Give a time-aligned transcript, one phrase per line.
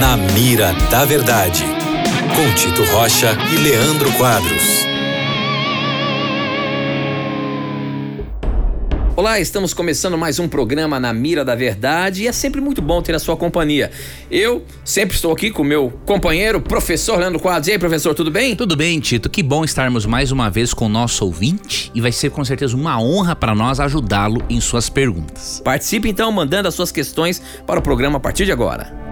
[0.00, 1.62] Na Mira da Verdade,
[2.34, 4.86] com Tito Rocha e Leandro Quadros.
[9.14, 13.02] Olá, estamos começando mais um programa na Mira da Verdade e é sempre muito bom
[13.02, 13.90] ter a sua companhia.
[14.30, 17.68] Eu sempre estou aqui com o meu companheiro, professor Leandro Quadros.
[17.68, 18.56] E aí, professor, tudo bem?
[18.56, 19.28] Tudo bem, Tito.
[19.28, 22.74] Que bom estarmos mais uma vez com o nosso ouvinte e vai ser com certeza
[22.74, 25.60] uma honra para nós ajudá-lo em suas perguntas.
[25.62, 29.09] Participe então mandando as suas questões para o programa a partir de agora.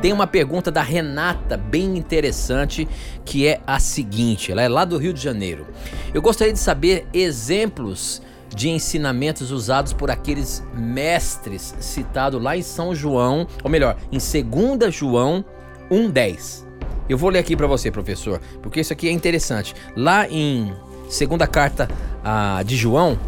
[0.00, 2.88] Tem uma pergunta da Renata bem interessante
[3.24, 5.66] que é a seguinte: ela é lá do Rio de Janeiro.
[6.14, 12.94] Eu gostaria de saber exemplos de ensinamentos usados por aqueles mestres citados lá em São
[12.94, 15.44] João, ou melhor, em 2 João
[15.90, 16.64] 1:10.
[17.08, 19.74] Eu vou ler aqui para você, professor, porque isso aqui é interessante.
[19.96, 20.72] Lá em
[21.08, 21.88] segunda carta
[22.24, 23.18] ah, de João,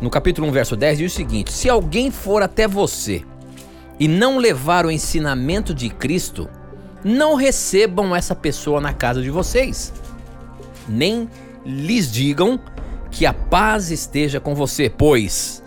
[0.00, 3.24] no capítulo 1, verso 10, diz o seguinte: Se alguém for até você
[3.98, 6.48] e não levar o ensinamento de Cristo,
[7.02, 9.92] não recebam essa pessoa na casa de vocês,
[10.88, 11.28] nem
[11.64, 12.60] lhes digam
[13.10, 15.62] que a paz esteja com você, pois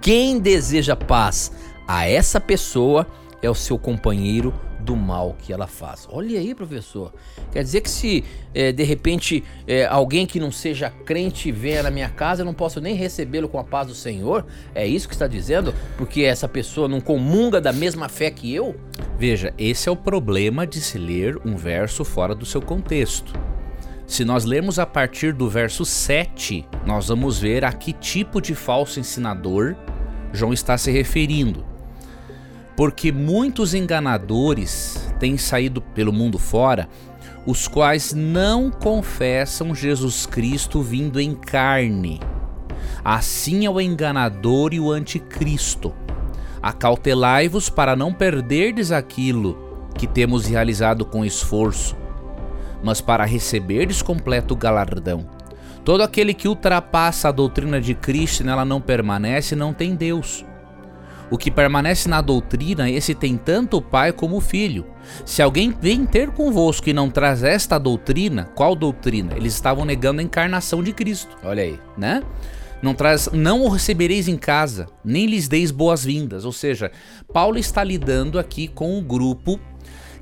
[0.00, 1.52] quem deseja paz
[1.86, 3.06] a essa pessoa
[3.42, 4.52] é o seu companheiro
[4.86, 6.06] do mal que ela faz.
[6.10, 7.12] Olha aí, professor.
[7.50, 11.90] Quer dizer que se é, de repente é, alguém que não seja crente venha na
[11.90, 14.46] minha casa, eu não posso nem recebê-lo com a paz do Senhor?
[14.72, 15.74] É isso que está dizendo?
[15.98, 18.76] Porque essa pessoa não comunga da mesma fé que eu?
[19.18, 23.32] Veja, esse é o problema de se ler um verso fora do seu contexto.
[24.06, 28.54] Se nós lermos a partir do verso 7, nós vamos ver a que tipo de
[28.54, 29.74] falso ensinador
[30.32, 31.75] João está se referindo.
[32.76, 36.88] Porque muitos enganadores têm saído pelo mundo fora,
[37.46, 42.20] os quais não confessam Jesus Cristo vindo em carne.
[43.04, 45.94] Assim é o enganador e o anticristo.
[46.60, 49.56] Acautelai-vos para não perderdes aquilo
[49.96, 51.96] que temos realizado com esforço
[52.82, 55.26] mas para receberdes completo galardão.
[55.84, 60.44] Todo aquele que ultrapassa a doutrina de Cristo e nela não permanece, não tem Deus.
[61.30, 64.86] O que permanece na doutrina, esse tem tanto o Pai como o Filho.
[65.24, 69.34] Se alguém vem ter convosco e não traz esta doutrina, qual doutrina?
[69.36, 71.36] Eles estavam negando a encarnação de Cristo.
[71.42, 72.22] Olha aí, né?
[72.80, 76.44] Não traz, não o recebereis em casa, nem lhes deis boas-vindas.
[76.44, 76.92] Ou seja,
[77.32, 79.58] Paulo está lidando aqui com o grupo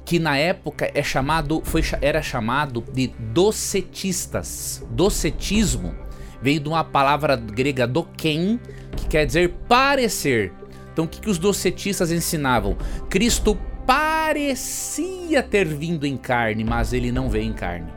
[0.05, 4.85] que na época é chamado, foi, era chamado de docetistas.
[4.91, 5.95] Docetismo
[6.43, 8.61] veio de uma palavra grega doken,
[8.97, 10.53] que quer dizer parecer.
[10.95, 12.77] Então o que, que os docetistas ensinavam?
[13.11, 17.93] Cristo parecia ter vindo em carne, mas ele não veio em carne.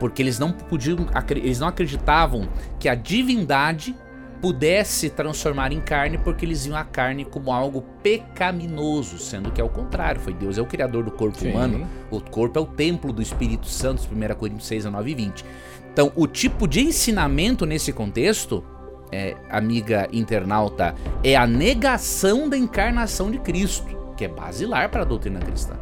[0.00, 2.48] Porque eles não podiam, eles não acreditavam
[2.80, 3.94] que a divindade
[4.40, 9.64] pudesse transformar em carne, porque eles viam a carne como algo pecaminoso, sendo que é
[9.64, 11.50] o contrário, foi Deus é o criador do corpo Sim.
[11.50, 15.44] humano, o corpo é o templo do Espírito Santo, 1 Coríntios 6, 9 e 20.
[15.92, 18.64] Então, o tipo de ensinamento nesse contexto,
[19.12, 25.04] é, amiga internauta, é a negação da encarnação de Cristo, que é basilar para a
[25.04, 25.74] doutrina cristã.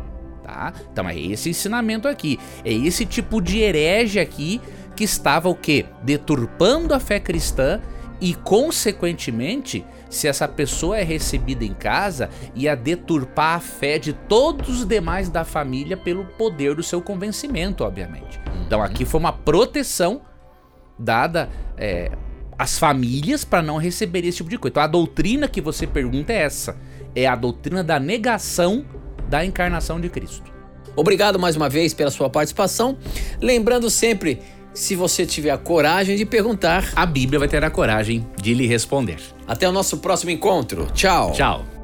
[0.43, 0.73] Tá?
[0.93, 4.61] Então é esse ensinamento aqui, é esse tipo de herege aqui
[4.97, 5.87] que estava o quê?
[6.03, 7.81] Deturpando a fé cristã
[8.21, 14.81] e, consequentemente, se essa pessoa é recebida em casa, ia deturpar a fé de todos
[14.81, 18.41] os demais da família pelo poder do seu convencimento, obviamente.
[18.67, 20.23] Então aqui foi uma proteção
[20.99, 22.11] dada é,
[22.59, 24.73] às famílias para não receber esse tipo de coisa.
[24.73, 26.77] Então a doutrina que você pergunta é essa:
[27.15, 28.85] é a doutrina da negação
[29.29, 30.51] da encarnação de Cristo.
[30.97, 32.99] Obrigado mais uma vez pela sua participação.
[33.41, 34.41] Lembrando sempre
[34.75, 36.93] se você tiver a coragem de perguntar.
[36.97, 39.19] A Bíblia vai ter a coragem de lhe responder.
[39.47, 40.87] Até o nosso próximo encontro.
[40.93, 41.33] Tchau.
[41.33, 41.78] Tchau.